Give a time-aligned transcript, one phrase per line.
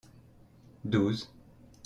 [0.83, 1.29] douze.